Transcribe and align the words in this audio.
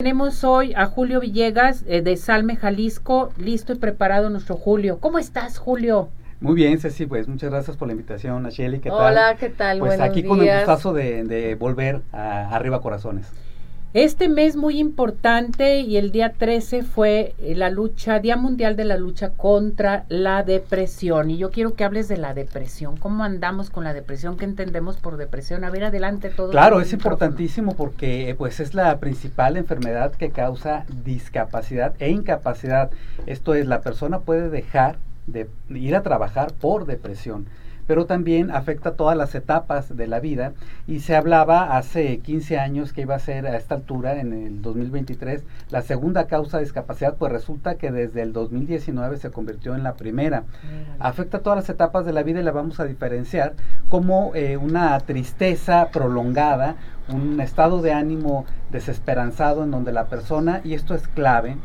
Tenemos 0.00 0.44
hoy 0.44 0.74
a 0.76 0.86
Julio 0.86 1.18
Villegas 1.18 1.82
eh, 1.88 2.02
de 2.02 2.16
Salme, 2.16 2.54
Jalisco, 2.54 3.32
listo 3.36 3.72
y 3.72 3.78
preparado 3.78 4.30
nuestro 4.30 4.54
Julio. 4.54 5.00
¿Cómo 5.00 5.18
estás, 5.18 5.58
Julio? 5.58 6.08
Muy 6.40 6.54
bien, 6.54 6.78
Ceci, 6.78 7.04
pues 7.06 7.26
muchas 7.26 7.50
gracias 7.50 7.76
por 7.76 7.88
la 7.88 7.94
invitación, 7.94 8.46
a 8.46 8.50
¿qué 8.50 8.78
tal? 8.78 8.92
Hola, 8.92 9.36
¿qué 9.40 9.48
tal? 9.48 9.80
Pues 9.80 9.98
aquí 9.98 10.22
con 10.22 10.40
el 10.40 10.56
gustazo 10.56 10.92
de, 10.92 11.56
volver 11.58 12.02
a 12.12 12.54
Arriba 12.54 12.80
Corazones. 12.80 13.26
Este 14.00 14.28
mes 14.28 14.54
muy 14.54 14.78
importante 14.78 15.80
y 15.80 15.96
el 15.96 16.12
día 16.12 16.32
13 16.32 16.84
fue 16.84 17.34
eh, 17.40 17.56
la 17.56 17.68
lucha, 17.68 18.20
Día 18.20 18.36
Mundial 18.36 18.76
de 18.76 18.84
la 18.84 18.96
Lucha 18.96 19.30
contra 19.30 20.04
la 20.08 20.44
Depresión. 20.44 21.32
Y 21.32 21.36
yo 21.36 21.50
quiero 21.50 21.74
que 21.74 21.82
hables 21.82 22.06
de 22.06 22.16
la 22.16 22.32
depresión. 22.32 22.96
¿Cómo 22.96 23.24
andamos 23.24 23.70
con 23.70 23.82
la 23.82 23.92
depresión? 23.92 24.36
¿Qué 24.36 24.44
entendemos 24.44 24.98
por 24.98 25.16
depresión? 25.16 25.64
A 25.64 25.70
ver, 25.70 25.82
adelante 25.82 26.28
todo. 26.28 26.50
Claro, 26.50 26.80
es 26.80 26.92
importantísimo 26.92 27.74
porque 27.74 28.36
pues 28.38 28.60
es 28.60 28.72
la 28.72 29.00
principal 29.00 29.56
enfermedad 29.56 30.12
que 30.12 30.30
causa 30.30 30.86
discapacidad 31.04 31.96
e 31.98 32.10
incapacidad. 32.10 32.92
Esto 33.26 33.54
es, 33.54 33.66
la 33.66 33.80
persona 33.80 34.20
puede 34.20 34.48
dejar 34.48 34.98
de 35.26 35.48
ir 35.70 35.96
a 35.96 36.04
trabajar 36.04 36.52
por 36.52 36.86
depresión 36.86 37.46
pero 37.88 38.04
también 38.04 38.50
afecta 38.50 38.92
todas 38.92 39.16
las 39.16 39.34
etapas 39.34 39.96
de 39.96 40.06
la 40.06 40.20
vida 40.20 40.52
y 40.86 41.00
se 41.00 41.16
hablaba 41.16 41.76
hace 41.76 42.18
15 42.18 42.58
años 42.58 42.92
que 42.92 43.00
iba 43.00 43.14
a 43.14 43.18
ser 43.18 43.46
a 43.46 43.56
esta 43.56 43.74
altura, 43.76 44.20
en 44.20 44.34
el 44.34 44.60
2023, 44.60 45.42
la 45.70 45.80
segunda 45.80 46.26
causa 46.26 46.58
de 46.58 46.64
discapacidad, 46.64 47.16
pues 47.16 47.32
resulta 47.32 47.76
que 47.76 47.90
desde 47.90 48.20
el 48.20 48.34
2019 48.34 49.16
se 49.16 49.30
convirtió 49.30 49.74
en 49.74 49.82
la 49.82 49.94
primera. 49.94 50.44
Afecta 50.98 51.38
todas 51.38 51.56
las 51.56 51.70
etapas 51.70 52.04
de 52.04 52.12
la 52.12 52.22
vida 52.22 52.40
y 52.40 52.42
la 52.42 52.52
vamos 52.52 52.78
a 52.78 52.84
diferenciar 52.84 53.54
como 53.88 54.32
eh, 54.34 54.58
una 54.58 55.00
tristeza 55.00 55.88
prolongada, 55.90 56.76
un 57.08 57.40
estado 57.40 57.80
de 57.80 57.94
ánimo 57.94 58.44
desesperanzado 58.70 59.64
en 59.64 59.70
donde 59.70 59.92
la 59.92 60.08
persona, 60.08 60.60
y 60.62 60.74
esto 60.74 60.94
es 60.94 61.08
clave, 61.08 61.56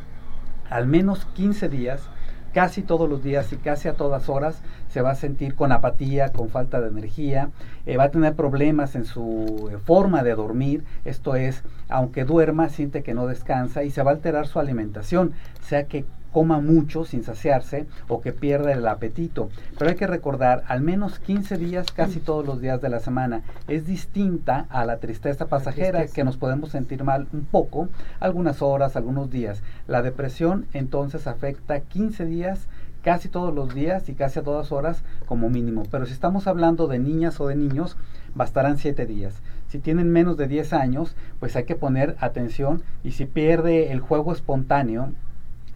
al 0.70 0.88
menos 0.88 1.26
15 1.34 1.68
días, 1.68 2.08
casi 2.54 2.82
todos 2.82 3.10
los 3.10 3.24
días 3.24 3.52
y 3.52 3.58
casi 3.58 3.88
a 3.88 3.94
todas 3.94 4.30
horas 4.30 4.62
se 4.90 5.02
va 5.02 5.12
a 5.12 5.16
sentir 5.16 5.56
con 5.56 5.72
apatía, 5.72 6.32
con 6.32 6.50
falta 6.50 6.80
de 6.80 6.90
energía, 6.90 7.50
eh, 7.86 7.98
va 7.98 8.06
a 8.06 8.12
tener 8.12 8.36
problemas 8.36 8.96
en 8.96 9.06
su 9.06 9.70
eh, 9.72 9.78
forma 9.84 10.24
de 10.24 10.36
dormir, 10.36 10.84
esto 11.04 11.36
es, 11.36 11.64
aunque 11.90 12.26
duerma, 12.26 12.70
siente 12.70 13.04
que 13.04 13.14
no 13.14 13.28
descansa 13.28 13.84
y 13.84 13.90
se 13.90 14.04
va 14.04 14.12
a 14.12 14.14
alterar 14.14 14.48
su 14.48 14.60
alimentación, 14.60 15.34
sea 15.62 15.88
que 15.88 16.06
coma 16.34 16.60
mucho 16.60 17.06
sin 17.06 17.24
saciarse 17.24 17.86
o 18.10 18.20
que 18.20 18.34
pierda 18.34 18.74
el 18.74 18.86
apetito. 18.88 19.50
Pero 19.78 19.90
hay 19.90 19.96
que 19.96 20.08
recordar, 20.08 20.64
al 20.68 20.82
menos 20.82 21.20
15 21.20 21.58
días, 21.58 21.92
casi 21.92 22.20
mm. 22.20 22.24
todos 22.24 22.46
los 22.46 22.60
días 22.60 22.82
de 22.82 22.90
la 22.90 23.00
semana, 23.00 23.44
es 23.68 23.86
distinta 23.86 24.66
a 24.70 24.84
la 24.84 24.98
tristeza 24.98 25.48
pasajera, 25.48 26.08
que 26.08 26.24
nos 26.24 26.38
podemos 26.38 26.72
sentir 26.72 27.04
mal 27.04 27.28
un 27.32 27.46
poco, 27.46 27.88
algunas 28.20 28.62
horas, 28.62 28.96
algunos 28.96 29.30
días. 29.30 29.62
La 29.88 30.02
depresión 30.02 30.66
entonces 30.74 31.28
afecta 31.28 31.80
15 31.80 32.26
días 32.26 32.68
casi 33.04 33.28
todos 33.30 33.54
los 33.54 33.76
días 33.76 34.10
y 34.10 34.14
casi 34.14 34.40
a 34.40 34.44
todas 34.44 34.72
horas 34.72 35.04
como 35.28 35.50
mínimo. 35.50 35.84
Pero 35.92 36.06
si 36.06 36.14
estamos 36.14 36.48
hablando 36.48 36.88
de 36.88 37.00
niñas 37.00 37.40
o 37.40 37.48
de 37.48 37.56
niños, 37.56 37.98
bastarán 38.34 38.78
7 38.78 39.06
días. 39.06 39.42
Si 39.68 39.80
tienen 39.80 40.12
menos 40.12 40.38
de 40.38 40.48
10 40.48 40.74
años, 40.74 41.16
pues 41.40 41.56
hay 41.56 41.66
que 41.66 41.76
poner 41.76 42.16
atención 42.20 42.82
y 43.04 43.12
si 43.12 43.26
pierde 43.26 43.92
el 43.92 44.00
juego 44.00 44.32
espontáneo, 44.32 45.12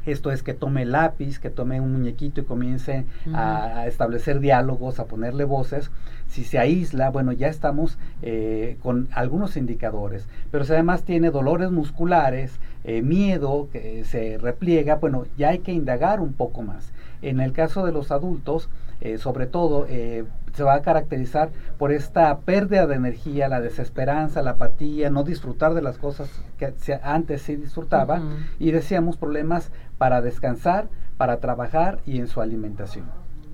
esto 0.07 0.31
es 0.31 0.41
que 0.41 0.53
tome 0.53 0.85
lápiz, 0.85 1.39
que 1.39 1.49
tome 1.49 1.81
un 1.81 1.93
muñequito 1.93 2.41
y 2.41 2.45
comience 2.45 3.05
a, 3.33 3.85
establecer 3.87 4.39
diálogos, 4.39 4.99
a 4.99 5.05
ponerle 5.05 5.43
voces. 5.43 5.91
Si 6.27 6.43
se 6.43 6.59
aísla, 6.59 7.09
bueno, 7.09 7.31
ya 7.31 7.47
estamos 7.47 7.97
eh, 8.21 8.77
con 8.81 9.07
algunos 9.11 9.57
indicadores. 9.57 10.27
Pero 10.49 10.63
si 10.63 10.73
además 10.73 11.03
tiene 11.03 11.29
dolores 11.29 11.71
musculares, 11.71 12.59
eh, 12.83 13.01
miedo, 13.01 13.67
que 13.71 14.03
se 14.05 14.37
repliega, 14.37 14.95
bueno, 14.95 15.25
ya 15.37 15.49
hay 15.49 15.59
que 15.59 15.73
indagar 15.73 16.21
un 16.21 16.33
poco 16.33 16.61
más. 16.61 16.91
En 17.21 17.39
el 17.39 17.51
caso 17.51 17.85
de 17.85 17.91
los 17.91 18.11
adultos, 18.11 18.69
eh, 19.01 19.17
sobre 19.17 19.45
todo, 19.45 19.85
eh, 19.89 20.25
se 20.53 20.63
va 20.63 20.75
a 20.75 20.81
caracterizar 20.81 21.49
por 21.77 21.91
esta 21.91 22.35
pérdida 22.39 22.87
de 22.87 22.95
energía, 22.95 23.47
la 23.47 23.61
desesperanza, 23.61 24.41
la 24.41 24.51
apatía, 24.51 25.09
no 25.09 25.23
disfrutar 25.23 25.73
de 25.75 25.81
las 25.83 25.97
cosas 25.97 26.29
que 26.57 26.73
antes 27.03 27.43
sí 27.43 27.55
disfrutaba, 27.55 28.21
y 28.57 28.71
decíamos 28.71 29.17
problemas 29.17 29.71
para 29.99 30.21
descansar, 30.21 30.87
para 31.17 31.37
trabajar 31.37 31.99
y 32.05 32.17
en 32.17 32.27
su 32.27 32.41
alimentación. 32.41 33.05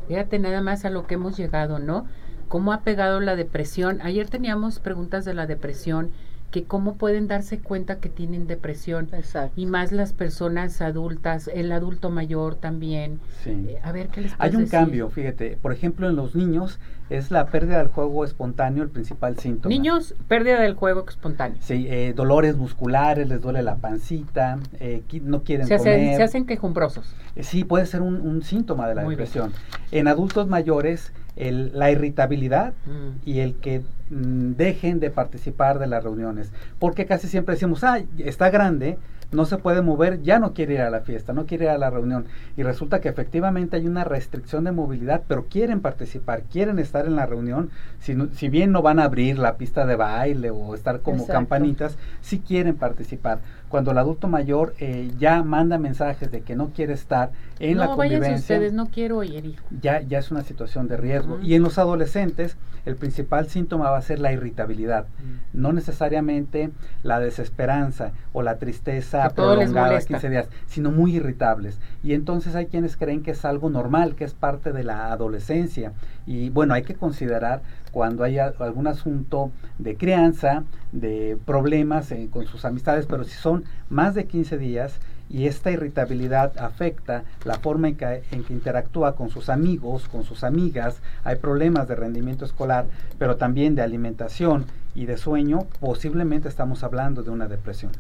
Fíjate 0.08 0.40
nada 0.40 0.62
más 0.62 0.86
a 0.86 0.90
lo 0.90 1.06
que 1.08 1.16
hemos 1.16 1.36
llegado, 1.38 1.80
¿no? 1.80 2.06
¿Cómo 2.48 2.72
ha 2.72 2.82
pegado 2.82 3.20
la 3.20 3.36
depresión? 3.36 4.00
Ayer 4.02 4.30
teníamos 4.30 4.80
preguntas 4.80 5.26
de 5.26 5.34
la 5.34 5.48
depresión 5.48 6.12
que 6.54 6.66
cómo 6.66 6.98
pueden 6.98 7.28
darse 7.28 7.58
cuenta 7.58 8.00
que 8.00 8.10
tienen 8.10 8.46
depresión 8.46 9.10
y 9.56 9.66
más 9.66 9.92
las 9.92 10.14
personas 10.14 10.84
adultas, 10.84 11.50
el 11.52 11.72
adulto 11.72 12.12
mayor 12.12 12.54
también. 12.54 13.20
Eh, 13.48 13.80
a 13.82 13.92
ver 13.92 14.10
qué 14.10 14.22
les 14.22 14.34
Hay 14.38 14.56
un 14.56 14.68
cambio, 14.68 15.10
fíjate, 15.10 15.58
por 15.60 15.74
ejemplo, 15.74 16.08
en 16.08 16.16
los 16.16 16.36
niños 16.36 16.80
es 17.10 17.32
la 17.32 17.48
pérdida 17.48 17.80
del 17.80 17.88
juego 17.88 18.24
espontáneo 18.24 18.84
el 18.84 18.90
principal 18.90 19.40
síntoma. 19.40 19.74
Niños, 19.74 20.14
pérdida 20.28 20.62
del 20.62 20.76
juego 20.76 21.04
espontáneo. 21.10 21.58
Sí, 21.60 21.88
eh, 21.90 22.14
dolores 22.16 22.56
musculares, 22.56 23.28
les 23.28 23.42
duele 23.42 23.64
la 23.64 23.78
pancita, 23.78 24.60
eh, 24.80 25.02
no 25.24 25.44
quieren 25.44 25.66
se 25.66 25.78
comer. 25.78 25.94
Hacen, 25.96 26.18
se 26.18 26.24
hacen 26.24 26.46
quejumbrosos. 26.46 27.16
sí, 27.42 27.64
puede 27.64 27.88
ser 27.88 28.04
un, 28.04 28.44
síntoma 28.44 28.88
de 28.88 28.94
la 28.94 29.04
depresión. 29.04 29.52
En 29.92 30.08
adultos 30.08 30.48
mayores 30.48 31.14
el, 31.36 31.72
la 31.78 31.92
irritabilidad 31.92 32.74
mm. 32.86 33.30
y 33.30 33.40
el 33.40 33.56
que 33.56 33.82
mm, 34.10 34.54
dejen 34.54 35.00
de 35.00 35.10
participar 35.10 35.80
de 35.80 35.88
las 35.88 36.04
reuniones. 36.04 36.52
Porque 36.80 37.06
casi 37.06 37.28
siempre 37.28 37.56
decimos, 37.56 37.84
ah, 37.84 38.02
está 38.18 38.50
grande, 38.50 38.98
no 39.34 39.46
se 39.46 39.58
puede 39.58 39.82
mover, 39.82 40.22
ya 40.22 40.40
no 40.40 40.54
quiere 40.54 40.76
ir 40.76 40.82
a 40.82 40.90
la 40.90 41.02
fiesta, 41.02 41.34
no 41.34 41.46
quiere 41.46 41.66
ir 41.66 41.72
a 41.72 41.78
la 41.78 41.90
reunión. 41.90 42.26
Y 42.58 42.64
resulta 42.64 43.02
que 43.02 43.10
efectivamente 43.10 43.78
hay 43.78 43.88
una 43.88 44.04
restricción 44.04 44.64
de 44.64 44.72
movilidad, 44.72 45.24
pero 45.28 45.46
quieren 45.46 45.82
participar, 45.82 46.44
quieren 46.44 46.80
estar 46.80 47.06
en 47.06 47.16
la 47.16 47.26
reunión, 47.26 47.70
si, 48.00 48.16
si 48.34 48.50
bien 48.50 48.72
no 48.72 48.82
van 48.82 49.00
a 49.00 49.06
abrir 49.06 49.40
la 49.40 49.58
pista 49.58 49.86
de 49.86 49.96
baile 49.96 50.52
o 50.52 50.76
estar 50.76 51.02
como 51.02 51.28
campanitas, 51.28 51.98
sí 52.22 52.40
quieren 52.40 52.76
participar 52.76 53.40
cuando 53.74 53.90
el 53.90 53.98
adulto 53.98 54.28
mayor 54.28 54.76
eh, 54.78 55.12
ya 55.18 55.42
manda 55.42 55.80
mensajes 55.80 56.30
de 56.30 56.42
que 56.42 56.56
no 56.56 56.70
quiere 56.70 56.94
estar 56.94 57.32
en 57.58 57.80
la 57.80 57.88
convivencia. 57.88 58.36
ustedes, 58.36 58.72
no 58.72 58.86
quiero 58.92 59.24
ir, 59.24 59.48
hijo. 59.48 59.66
Ya, 59.82 60.00
ya 60.02 60.20
es 60.20 60.30
una 60.30 60.44
situación 60.44 60.88
de 60.88 60.96
riesgo. 60.96 61.40
Y 61.42 61.56
en 61.56 61.64
los 61.64 61.80
adolescentes, 61.80 62.56
el 62.86 62.98
principal 62.98 63.50
síntoma 63.50 63.90
va 63.90 63.98
a 63.98 64.02
ser 64.04 64.20
la 64.20 64.32
irritabilidad, 64.32 65.08
no 65.54 65.74
necesariamente 65.74 66.70
la 67.02 67.20
desesperanza 67.20 68.12
o 68.32 68.44
la 68.44 68.58
tristeza 68.58 69.23
prolongada 69.30 70.00
15 70.00 70.30
días, 70.30 70.48
sino 70.68 70.92
muy 70.92 71.16
irritables. 71.16 71.80
Y 72.04 72.14
entonces 72.14 72.56
hay 72.56 72.68
quienes 72.68 72.98
creen 72.98 73.24
que 73.24 73.32
es 73.32 73.46
algo 73.46 73.70
normal, 73.70 74.16
que 74.16 74.24
es 74.24 74.34
parte 74.34 74.72
de 74.72 74.84
la 74.84 75.12
adolescencia. 75.12 75.94
Y 76.26 76.50
bueno, 76.50 76.74
hay 76.74 76.84
que 76.84 76.96
considerar 76.96 77.62
cuando 77.92 78.24
hay 78.24 78.40
algún 78.40 78.88
asunto 78.88 79.52
de 79.78 79.96
crianza, 79.96 80.64
de 80.92 81.38
problemas 81.46 82.12
eh, 82.12 82.28
con 82.32 82.46
sus 82.46 82.66
amistades, 82.66 83.06
pero 83.06 83.24
si 83.24 83.36
son 83.36 83.66
más 83.90 84.16
de 84.16 84.26
15 84.26 84.58
días 84.58 85.00
y 85.30 85.48
esta 85.48 85.72
irritabilidad 85.72 86.54
afecta 86.60 87.24
la 87.44 87.56
forma 87.56 87.88
en 87.90 87.96
que, 87.96 88.24
en 88.32 88.44
que 88.44 88.54
interactúa 88.54 89.16
con 89.16 89.30
sus 89.30 89.50
amigos, 89.50 90.08
con 90.08 90.24
sus 90.24 90.44
amigas, 90.44 91.02
hay 91.24 91.38
problemas 91.38 91.88
de 91.88 91.96
rendimiento 91.96 92.46
escolar, 92.46 92.86
pero 93.18 93.36
también 93.38 93.76
de 93.76 93.82
alimentación 93.82 94.66
y 94.96 95.06
de 95.06 95.18
sueño, 95.18 95.60
posiblemente 95.80 96.50
estamos 96.50 96.84
hablando 96.84 97.24
de 97.24 97.32
una 97.32 97.48
depresión. 97.48 97.92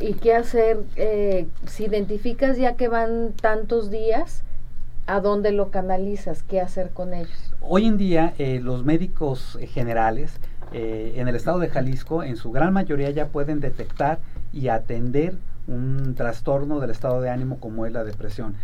¿Y 0.00 0.14
qué 0.14 0.34
hacer 0.34 0.78
eh, 0.96 1.46
si 1.66 1.84
identificas 1.84 2.56
ya 2.56 2.74
que 2.74 2.88
van 2.88 3.32
tantos 3.40 3.90
días? 3.90 4.42
¿A 5.06 5.20
dónde 5.20 5.52
lo 5.52 5.70
canalizas? 5.70 6.42
¿Qué 6.42 6.60
hacer 6.60 6.90
con 6.90 7.14
ellos? 7.14 7.48
Hoy 7.60 7.86
en 7.86 7.96
día 7.96 8.34
eh, 8.38 8.60
los 8.62 8.84
médicos 8.84 9.58
eh, 9.60 9.68
eh, 10.72 11.12
en 11.16 11.28
el 11.28 11.34
estado 11.34 11.58
de 11.58 11.68
Jalisco 11.68 12.22
en 12.22 12.36
su 12.36 12.50
gran 12.50 12.72
mayoría 12.72 13.10
ya 13.10 13.28
pueden 13.28 13.60
detectar 13.60 14.20
y 14.52 14.68
atender 14.68 15.34
un 15.66 16.14
trastorno 16.14 16.80
del 16.80 16.90
estado 16.90 17.20
de 17.20 17.30
ánimo 17.30 17.58
como 17.58 17.84
es 17.84 17.92
la 17.92 18.04
depresión. 18.04 18.54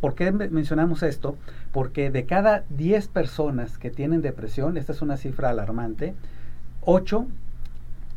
¿Por 0.00 0.14
qué 0.14 0.30
mencionamos 0.30 1.02
esto? 1.02 1.36
Porque 1.72 2.10
de 2.10 2.26
cada 2.26 2.64
10 2.68 3.08
personas 3.08 3.78
que 3.78 3.90
tienen 3.90 4.20
depresión, 4.20 4.76
esta 4.76 4.92
es 4.92 5.00
una 5.00 5.16
cifra 5.16 5.48
alarmante, 5.48 6.14
8 6.82 7.26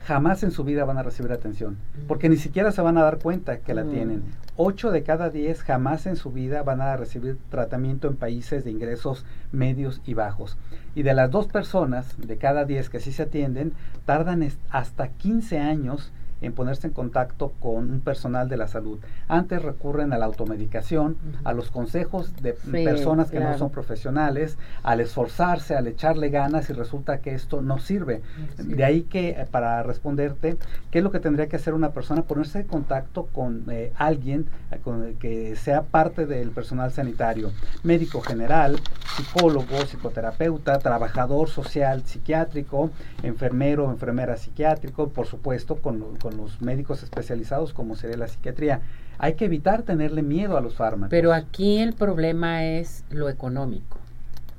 jamás 0.07 0.42
en 0.44 0.51
su 0.51 0.63
vida 0.63 0.86
van 0.86 0.98
a 0.98 1.04
recibir 1.04 1.33
atención, 1.33 1.77
porque 2.07 2.30
ni 2.30 2.38
siquiera 2.38 2.71
se 2.71 2.81
van 2.81 2.98
a 2.98 3.04
dar 3.04 3.19
cuenta 3.19 3.59
que 3.59 3.74
la 3.74 3.83
mm. 3.83 3.89
tienen. 3.89 4.24
8 4.56 4.92
de 4.92 5.04
cada 5.04 5.30
10 5.30 5.63
jamás 5.63 6.07
en 6.07 6.15
su 6.15 6.31
vida 6.31 6.63
van 6.63 6.80
a 6.80 6.95
recibir 6.95 7.38
tratamiento 7.50 8.07
en 8.07 8.15
países 8.15 8.63
de 8.63 8.71
ingresos 8.71 9.25
medios 9.51 10.01
y 10.06 10.13
bajos. 10.13 10.57
Y 10.95 11.04
de 11.04 11.13
las 11.13 11.30
dos 11.30 11.48
personas 11.48 12.15
de 12.18 12.38
cada 12.38 12.63
10 12.63 12.89
que 12.89 13.01
sí 13.01 13.12
se 13.12 13.24
atienden, 13.24 13.74
tardan 14.06 14.48
hasta 14.69 15.09
15 15.09 15.59
años 15.59 16.13
en 16.42 16.54
ponerse 16.54 16.88
en 16.88 16.94
contacto 16.94 17.54
con 17.60 17.92
un 17.92 18.01
personal 18.01 18.50
de 18.50 18.57
la 18.57 18.68
salud. 18.68 19.00
Antes 19.28 19.62
recurren 19.62 20.13
a 20.13 20.18
la 20.18 20.25
automedicación, 20.25 21.18
a 21.44 21.54
los 21.54 21.72
consejos 21.72 22.34
de 22.42 22.54
personas 22.54 23.31
que 23.31 23.39
no 23.39 23.57
son 23.57 23.69
profesionales, 23.69 24.57
al 24.84 25.00
esforzarse, 25.00 25.75
al 25.75 25.88
echarle 25.88 26.30
ganas 26.30 26.69
y 26.69 26.74
resulta 26.74 27.19
que 27.19 27.34
esto 27.34 27.62
no 27.62 27.80
sirve. 27.80 28.22
De 28.57 28.84
ahí 28.84 29.04
que 29.04 29.30
eh, 29.30 29.48
para 29.50 29.84
responderte, 29.84 30.57
¿qué 30.92 31.00
es 31.00 31.04
lo 31.04 31.12
que 31.12 31.19
tendría 31.19 31.48
que 31.48 31.56
hacer 31.56 31.74
una 31.74 31.92
persona? 31.92 32.24
Ponerse 32.24 32.60
en 32.60 32.68
contacto 32.68 33.28
con 33.28 33.66
eh, 33.69 33.92
alguien 33.95 34.48
eh, 34.72 34.80
con, 34.83 35.16
que 35.16 35.56
sea 35.56 35.83
parte 35.83 36.25
del 36.25 36.51
personal 36.51 36.92
sanitario, 36.92 37.51
médico 37.83 38.22
general, 38.22 38.80
psicólogo, 39.16 39.86
psicoterapeuta, 39.86 40.80
trabajador 40.80 41.50
social, 41.50 42.04
psiquiátrico, 42.04 42.92
enfermero, 43.24 43.90
enfermera 43.92 44.38
psiquiátrico, 44.38 45.10
por 45.10 45.28
supuesto 45.28 45.75
con, 45.75 46.18
con 46.18 46.26
los 46.31 46.62
médicos 46.62 47.03
especializados 47.03 47.74
como 47.74 47.95
sería 47.95 48.18
la 48.18 48.27
psiquiatría. 48.27 48.81
Hay 49.18 49.35
que 49.35 49.45
evitar 49.45 49.83
tenerle 49.83 50.21
miedo 50.21 50.57
a 50.57 50.62
los 50.62 50.75
fármacos. 50.75 51.09
Pero 51.09 51.33
aquí 51.33 51.79
el 51.79 51.94
problema 51.94 52.65
es 52.65 53.03
lo 53.09 53.29
económico 53.29 53.97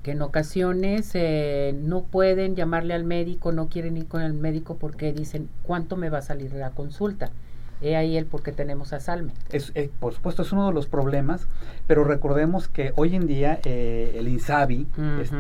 que 0.02 0.12
en 0.12 0.22
ocasiones 0.22 1.10
eh, 1.14 1.74
no 1.82 2.02
pueden 2.02 2.54
llamarle 2.54 2.94
al 2.94 3.04
médico, 3.04 3.52
no 3.52 3.68
quieren 3.68 3.96
ir 3.96 4.06
con 4.06 4.22
el 4.22 4.32
médico 4.32 4.76
porque 4.76 5.12
dicen 5.12 5.48
cuánto 5.62 5.96
me 5.96 6.08
va 6.08 6.18
a 6.18 6.22
salir 6.22 6.52
la 6.52 6.70
consulta. 6.70 7.30
He 7.80 7.96
ahí 7.96 8.16
el 8.16 8.26
por 8.26 8.42
qué 8.42 8.52
tenemos 8.52 8.92
a 8.92 9.00
Salme. 9.00 9.32
Es, 9.50 9.72
eh, 9.74 9.90
por 10.00 10.12
supuesto, 10.12 10.42
es 10.42 10.52
uno 10.52 10.66
de 10.66 10.74
los 10.74 10.86
problemas, 10.86 11.46
pero 11.86 12.04
recordemos 12.04 12.68
que 12.68 12.92
hoy 12.96 13.14
en 13.14 13.26
día 13.26 13.60
eh, 13.64 14.14
el 14.16 14.28
INSABI 14.28 14.86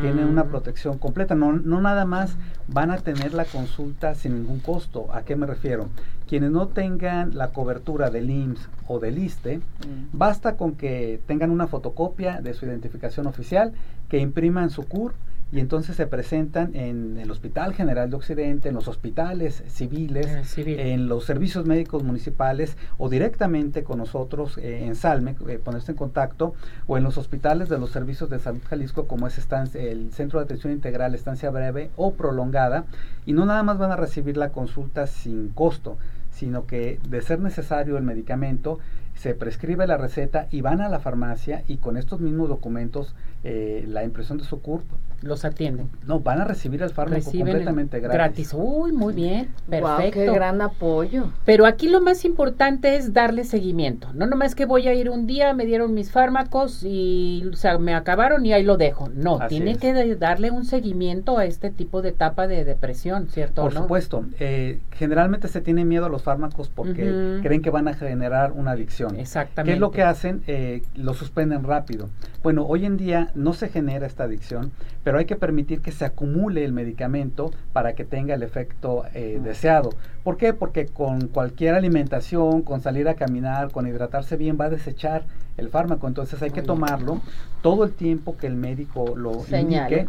tiene 0.00 0.24
una 0.24 0.44
protección 0.44 0.98
completa. 0.98 1.34
No, 1.34 1.52
no 1.52 1.80
nada 1.80 2.04
más 2.04 2.36
van 2.68 2.90
a 2.90 2.98
tener 2.98 3.34
la 3.34 3.44
consulta 3.44 4.14
sin 4.14 4.34
ningún 4.34 4.60
costo. 4.60 5.08
¿A 5.12 5.22
qué 5.22 5.36
me 5.36 5.46
refiero? 5.46 5.88
Quienes 6.28 6.50
no 6.50 6.68
tengan 6.68 7.36
la 7.36 7.48
cobertura 7.48 8.10
del 8.10 8.30
IMSS 8.30 8.68
o 8.86 8.98
del 8.98 9.18
ISTE, 9.18 9.58
mm. 9.58 10.10
basta 10.12 10.56
con 10.56 10.74
que 10.74 11.20
tengan 11.26 11.50
una 11.50 11.66
fotocopia 11.66 12.40
de 12.40 12.54
su 12.54 12.66
identificación 12.66 13.26
oficial, 13.26 13.72
que 14.08 14.18
impriman 14.18 14.70
su 14.70 14.86
CUR 14.86 15.14
y 15.50 15.60
entonces 15.60 15.96
se 15.96 16.06
presentan 16.06 16.74
en 16.74 17.16
el 17.16 17.30
Hospital 17.30 17.72
General 17.72 18.10
de 18.10 18.16
Occidente, 18.16 18.68
en 18.68 18.74
los 18.74 18.86
hospitales 18.86 19.62
civiles, 19.68 20.26
eh, 20.58 20.92
en 20.92 21.08
los 21.08 21.24
servicios 21.24 21.64
médicos 21.64 22.02
municipales 22.02 22.76
o 22.98 23.08
directamente 23.08 23.82
con 23.82 23.98
nosotros 23.98 24.58
eh, 24.58 24.84
en 24.84 24.94
Salme, 24.94 25.36
eh, 25.48 25.58
ponerse 25.62 25.92
en 25.92 25.98
contacto, 25.98 26.54
o 26.86 26.98
en 26.98 27.04
los 27.04 27.16
hospitales 27.16 27.68
de 27.70 27.78
los 27.78 27.90
servicios 27.90 28.28
de 28.28 28.38
salud 28.38 28.60
Jalisco, 28.68 29.06
como 29.06 29.26
es 29.26 29.38
el 29.74 30.12
Centro 30.12 30.38
de 30.38 30.44
Atención 30.44 30.72
Integral, 30.72 31.14
estancia 31.14 31.50
breve 31.50 31.90
o 31.96 32.12
prolongada, 32.12 32.84
y 33.24 33.32
no 33.32 33.46
nada 33.46 33.62
más 33.62 33.78
van 33.78 33.92
a 33.92 33.96
recibir 33.96 34.36
la 34.36 34.50
consulta 34.50 35.06
sin 35.06 35.48
costo, 35.48 35.96
sino 36.30 36.66
que 36.66 37.00
de 37.08 37.22
ser 37.22 37.40
necesario 37.40 37.96
el 37.96 38.04
medicamento, 38.04 38.78
se 39.18 39.34
prescribe 39.34 39.86
la 39.86 39.96
receta 39.96 40.46
y 40.50 40.60
van 40.60 40.80
a 40.80 40.88
la 40.88 41.00
farmacia 41.00 41.64
y 41.66 41.78
con 41.78 41.96
estos 41.96 42.20
mismos 42.20 42.48
documentos, 42.48 43.16
eh, 43.44 43.84
la 43.88 44.04
impresión 44.04 44.38
de 44.38 44.44
su 44.44 44.60
CURP. 44.60 44.84
Los 45.20 45.44
atienden. 45.44 45.90
No, 46.06 46.20
van 46.20 46.40
a 46.40 46.44
recibir 46.44 46.80
el 46.80 46.90
fármaco 46.90 47.24
completamente 47.24 47.98
gratis. 47.98 48.14
Gratis. 48.14 48.54
Uy, 48.54 48.92
muy 48.92 49.12
bien. 49.12 49.48
Perfecto. 49.68 50.12
qué 50.12 50.30
gran 50.30 50.60
apoyo. 50.60 51.30
Pero 51.44 51.66
aquí 51.66 51.88
lo 51.88 52.00
más 52.00 52.24
importante 52.24 52.94
es 52.94 53.12
darle 53.12 53.42
seguimiento. 53.42 54.12
No 54.12 54.26
nomás 54.26 54.54
que 54.54 54.64
voy 54.64 54.86
a 54.86 54.94
ir 54.94 55.10
un 55.10 55.26
día, 55.26 55.54
me 55.54 55.66
dieron 55.66 55.92
mis 55.92 56.12
fármacos 56.12 56.84
y 56.84 57.42
o 57.52 57.56
sea, 57.56 57.78
me 57.78 57.94
acabaron 57.94 58.46
y 58.46 58.52
ahí 58.52 58.62
lo 58.62 58.76
dejo. 58.76 59.08
No, 59.12 59.40
tiene 59.48 59.76
que 59.76 60.14
darle 60.14 60.52
un 60.52 60.64
seguimiento 60.64 61.36
a 61.36 61.46
este 61.46 61.70
tipo 61.70 62.00
de 62.00 62.10
etapa 62.10 62.46
de 62.46 62.64
depresión, 62.64 63.26
¿cierto? 63.28 63.62
Por 63.62 63.74
supuesto. 63.74 64.24
Eh, 64.38 64.80
generalmente 64.92 65.48
se 65.48 65.60
tiene 65.60 65.84
miedo 65.84 66.06
a 66.06 66.08
los 66.08 66.22
fármacos 66.22 66.68
porque 66.68 67.40
creen 67.42 67.62
que 67.62 67.70
van 67.70 67.88
a 67.88 67.94
generar 67.94 68.52
una 68.52 68.72
adicción. 68.72 69.16
Exactamente. 69.16 69.72
¿Qué 69.72 69.74
es 69.74 69.80
lo 69.80 69.90
que 69.90 70.02
hacen? 70.02 70.42
Eh, 70.46 70.82
lo 70.94 71.14
suspenden 71.14 71.64
rápido. 71.64 72.08
Bueno, 72.44 72.64
hoy 72.66 72.84
en 72.84 72.96
día 72.96 73.27
no 73.34 73.52
se 73.52 73.68
genera 73.68 74.06
esta 74.06 74.24
adicción, 74.24 74.72
pero 75.04 75.18
hay 75.18 75.24
que 75.24 75.36
permitir 75.36 75.80
que 75.80 75.92
se 75.92 76.04
acumule 76.04 76.64
el 76.64 76.72
medicamento 76.72 77.50
para 77.72 77.94
que 77.94 78.04
tenga 78.04 78.34
el 78.34 78.42
efecto 78.42 79.04
eh, 79.14 79.40
deseado. 79.42 79.90
¿Por 80.24 80.36
qué? 80.36 80.52
Porque 80.52 80.86
con 80.86 81.28
cualquier 81.28 81.74
alimentación, 81.74 82.62
con 82.62 82.80
salir 82.80 83.08
a 83.08 83.14
caminar, 83.14 83.70
con 83.70 83.86
hidratarse 83.86 84.36
bien, 84.36 84.58
va 84.60 84.66
a 84.66 84.70
desechar 84.70 85.24
el 85.56 85.68
fármaco. 85.68 86.08
Entonces 86.08 86.42
hay 86.42 86.50
que 86.50 86.62
tomarlo 86.62 87.20
todo 87.62 87.84
el 87.84 87.92
tiempo 87.92 88.36
que 88.36 88.46
el 88.46 88.54
médico 88.54 89.14
lo 89.16 89.44
indique 89.56 90.06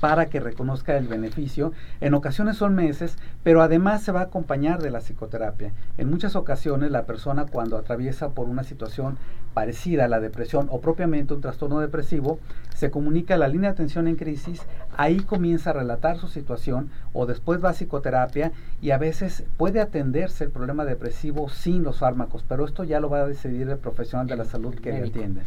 para 0.00 0.26
que 0.26 0.40
reconozca 0.40 0.96
el 0.96 1.06
beneficio. 1.06 1.72
En 2.00 2.14
ocasiones 2.14 2.56
son 2.56 2.74
meses, 2.74 3.16
pero 3.44 3.62
además 3.62 4.02
se 4.02 4.12
va 4.12 4.20
a 4.20 4.24
acompañar 4.24 4.82
de 4.82 4.90
la 4.90 5.00
psicoterapia. 5.00 5.72
En 5.98 6.10
muchas 6.10 6.34
ocasiones 6.34 6.90
la 6.90 7.04
persona 7.04 7.46
cuando 7.46 7.76
atraviesa 7.76 8.30
por 8.30 8.48
una 8.48 8.64
situación 8.64 9.18
parecida 9.52 10.04
a 10.04 10.08
la 10.08 10.20
depresión 10.20 10.68
o 10.70 10.80
propiamente 10.80 11.34
un 11.34 11.40
trastorno 11.40 11.80
depresivo, 11.80 12.38
se 12.74 12.90
comunica 12.90 13.34
a 13.34 13.38
la 13.38 13.48
línea 13.48 13.70
de 13.70 13.74
atención 13.74 14.08
en 14.08 14.16
crisis, 14.16 14.62
ahí 14.96 15.20
comienza 15.20 15.70
a 15.70 15.74
relatar 15.74 16.16
su 16.16 16.28
situación 16.28 16.90
o 17.12 17.26
después 17.26 17.62
va 17.62 17.70
a 17.70 17.74
psicoterapia 17.74 18.52
y 18.80 18.92
a 18.92 18.98
veces 18.98 19.44
puede 19.56 19.80
atenderse 19.80 20.44
el 20.44 20.50
problema 20.50 20.84
depresivo 20.84 21.48
sin 21.48 21.82
los 21.82 21.98
fármacos, 21.98 22.44
pero 22.48 22.64
esto 22.64 22.84
ya 22.84 23.00
lo 23.00 23.10
va 23.10 23.20
a 23.20 23.26
decidir 23.26 23.68
el 23.68 23.78
profesional 23.78 24.26
de 24.26 24.36
la 24.36 24.44
salud 24.44 24.74
que 24.76 24.92
le 24.92 25.08
atiende. 25.08 25.42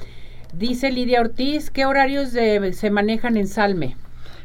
Dice 0.54 0.92
Lidia 0.92 1.22
Ortiz, 1.22 1.72
¿qué 1.72 1.86
horarios 1.86 2.30
se 2.30 2.92
manejan 2.92 3.38
en 3.38 3.48
Salme? 3.48 3.96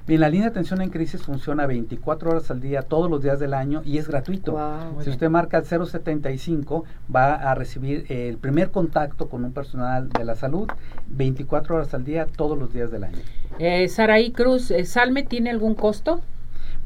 Bien, 0.09 0.23
la 0.23 0.31
línea 0.31 0.47
de 0.47 0.53
atención 0.53 0.81
en 0.81 0.89
crisis 0.89 1.21
funciona 1.21 1.67
24 1.67 2.31
horas 2.31 2.51
al 2.51 2.63
día, 2.63 2.81
todos 2.81 3.11
los 3.11 3.23
días 3.23 3.39
del 3.39 3.53
año 3.53 3.83
y 3.85 3.99
es 3.99 4.09
gratuito. 4.09 4.57
si 5.03 5.11
usted 5.11 5.29
marca 5.29 5.59
el 5.59 5.67
075, 5.67 6.85
va 7.15 7.35
a 7.35 7.55
recibir 7.55 8.07
el 8.09 8.39
primer 8.39 8.71
contacto 8.71 9.29
con 9.29 9.45
un 9.45 9.53
personal 9.53 10.09
de 10.09 10.25
la 10.25 10.35
salud 10.35 10.67
24 11.09 11.75
horas 11.75 11.93
al 11.93 12.05
día, 12.05 12.25
todos 12.25 12.57
los 12.57 12.73
días 12.73 12.91
del 12.91 13.05
año. 13.05 13.19
Eh, 13.59 13.87
Saraí 13.89 14.33
Cruz, 14.33 14.71
eh, 14.71 14.87
¿Salme 14.87 15.25
tiene 15.25 15.51
algún 15.51 15.75
costo? 15.75 16.23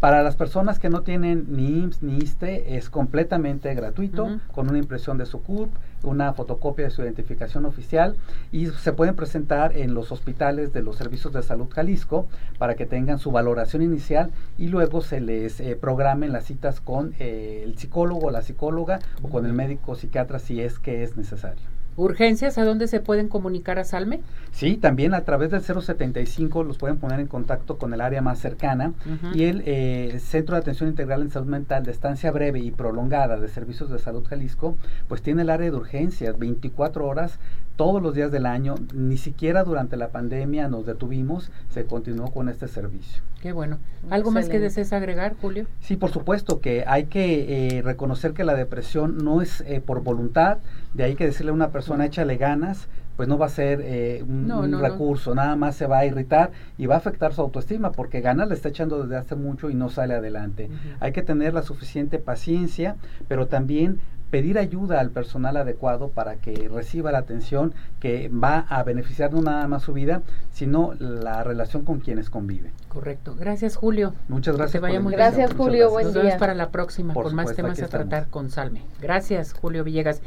Para 0.00 0.24
las 0.24 0.34
personas 0.34 0.80
que 0.80 0.90
no 0.90 1.02
tienen 1.02 1.46
ni 1.50 1.78
IMSS 1.78 2.02
ni 2.02 2.16
ISTE 2.16 2.76
es 2.76 2.90
completamente 2.90 3.72
gratuito, 3.72 4.40
con 4.50 4.68
una 4.68 4.78
impresión 4.78 5.16
de 5.16 5.26
su 5.26 5.44
CURP, 5.44 5.70
una 6.02 6.32
fotocopia 6.32 6.86
de 6.86 6.90
su 6.90 7.02
identificación 7.02 7.64
oficial 7.64 8.16
y 8.50 8.66
se 8.66 8.92
pueden 8.92 9.14
presentar 9.14 9.76
en 9.76 9.94
los 9.94 10.12
hospitales 10.12 10.72
de 10.72 10.82
los 10.82 10.96
servicios 10.96 11.32
de 11.32 11.42
salud 11.42 11.68
Jalisco 11.70 12.26
para 12.58 12.74
que 12.74 12.86
tengan 12.86 13.18
su 13.18 13.30
valoración 13.30 13.82
inicial 13.82 14.30
y 14.58 14.68
luego 14.68 15.00
se 15.00 15.20
les 15.20 15.60
eh, 15.60 15.76
programen 15.76 16.32
las 16.32 16.44
citas 16.44 16.80
con 16.80 17.14
eh, 17.18 17.62
el 17.64 17.78
psicólogo 17.78 18.28
o 18.28 18.30
la 18.30 18.42
psicóloga 18.42 19.00
o 19.22 19.28
con 19.28 19.46
el 19.46 19.52
médico 19.52 19.94
psiquiatra 19.94 20.38
si 20.38 20.60
es 20.60 20.78
que 20.78 21.02
es 21.02 21.16
necesario. 21.16 21.72
¿Urgencias 21.96 22.56
a 22.56 22.64
dónde 22.64 22.88
se 22.88 23.00
pueden 23.00 23.28
comunicar 23.28 23.78
a 23.78 23.84
Salme? 23.84 24.22
Sí, 24.50 24.78
también 24.78 25.12
a 25.12 25.24
través 25.24 25.50
del 25.50 25.60
075 25.60 26.64
los 26.64 26.78
pueden 26.78 26.96
poner 26.96 27.20
en 27.20 27.26
contacto 27.26 27.76
con 27.76 27.92
el 27.92 28.00
área 28.00 28.22
más 28.22 28.38
cercana 28.38 28.94
y 29.34 29.44
el 29.44 29.62
eh, 29.66 30.18
Centro 30.18 30.56
de 30.56 30.62
Atención 30.62 30.88
Integral 30.88 31.20
en 31.20 31.30
Salud 31.30 31.48
Mental 31.48 31.84
de 31.84 31.90
estancia 31.90 32.30
breve 32.30 32.60
y 32.60 32.70
prolongada 32.70 33.38
de 33.38 33.48
Servicios 33.48 33.90
de 33.90 33.98
Salud 33.98 34.24
Jalisco, 34.26 34.76
pues 35.06 35.20
tiene 35.20 35.42
el 35.42 35.50
área 35.50 35.70
de 35.70 35.76
urgencias 35.76 35.91
24 36.38 37.06
horas 37.06 37.38
todos 37.76 38.02
los 38.02 38.14
días 38.14 38.30
del 38.30 38.46
año, 38.46 38.74
ni 38.94 39.16
siquiera 39.16 39.64
durante 39.64 39.96
la 39.96 40.08
pandemia 40.08 40.68
nos 40.68 40.86
detuvimos, 40.86 41.50
se 41.70 41.84
continuó 41.84 42.30
con 42.30 42.48
este 42.48 42.68
servicio. 42.68 43.22
Qué 43.40 43.52
bueno. 43.52 43.78
¿Algo 44.10 44.30
más 44.30 44.48
que 44.48 44.58
desees 44.58 44.92
agregar, 44.92 45.34
Julio? 45.40 45.66
Sí, 45.80 45.96
por 45.96 46.10
supuesto 46.10 46.60
que 46.60 46.84
hay 46.86 47.04
que 47.04 47.78
eh, 47.78 47.82
reconocer 47.82 48.34
que 48.34 48.44
la 48.44 48.54
depresión 48.54 49.18
no 49.18 49.42
es 49.42 49.62
eh, 49.62 49.80
por 49.80 50.02
voluntad, 50.02 50.58
de 50.94 51.04
ahí 51.04 51.14
que 51.14 51.26
decirle 51.26 51.50
a 51.50 51.54
una 51.54 51.70
persona 51.70 52.06
échale 52.06 52.36
ganas, 52.36 52.88
pues 53.16 53.28
no 53.28 53.36
va 53.36 53.46
a 53.46 53.50
ser 53.50 53.80
eh, 53.82 54.24
un, 54.26 54.80
recurso, 54.80 55.34
nada 55.34 55.54
más 55.56 55.76
se 55.76 55.86
va 55.86 55.98
a 55.98 56.06
irritar 56.06 56.50
y 56.78 56.86
va 56.86 56.94
a 56.94 56.98
afectar 56.98 57.34
su 57.34 57.42
autoestima 57.42 57.92
porque 57.92 58.20
ganas 58.20 58.48
le 58.48 58.54
está 58.54 58.70
echando 58.70 59.02
desde 59.02 59.16
hace 59.16 59.34
mucho 59.34 59.70
y 59.70 59.74
no 59.74 59.90
sale 59.90 60.14
adelante. 60.14 60.70
Hay 61.00 61.12
que 61.12 61.22
tener 61.22 61.52
la 61.52 61.62
suficiente 61.62 62.18
paciencia, 62.18 62.96
pero 63.28 63.48
también 63.48 64.00
pedir 64.32 64.58
ayuda 64.58 64.98
al 64.98 65.10
personal 65.10 65.58
adecuado 65.58 66.08
para 66.08 66.36
que 66.36 66.70
reciba 66.72 67.12
la 67.12 67.18
atención 67.18 67.74
que 68.00 68.30
va 68.30 68.60
a 68.70 68.82
beneficiar 68.82 69.30
no 69.30 69.42
nada 69.42 69.68
más 69.68 69.82
su 69.82 69.92
vida, 69.92 70.22
sino 70.50 70.94
la 70.98 71.44
relación 71.44 71.84
con 71.84 72.00
quienes 72.00 72.30
conviven. 72.30 72.72
Correcto. 72.88 73.36
Gracias, 73.38 73.76
Julio. 73.76 74.14
Muchas 74.28 74.56
gracias. 74.56 74.80
vaya 74.80 75.00
muy 75.00 75.12
gracias, 75.12 75.52
Julio. 75.52 75.90
Buen 75.90 76.06
Nos 76.06 76.14
vemos 76.14 76.34
para 76.36 76.54
la 76.54 76.70
próxima 76.70 77.12
con 77.12 77.34
más 77.34 77.54
temas 77.54 77.80
a 77.82 77.88
tratar 77.88 78.28
con 78.28 78.48
Salme. 78.48 78.82
Gracias, 79.02 79.52
Julio 79.52 79.84
Villegas. 79.84 80.20